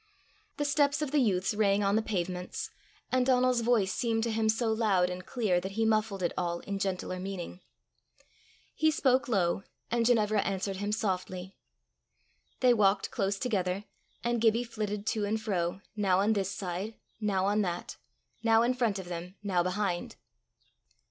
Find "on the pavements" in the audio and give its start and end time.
1.83-2.71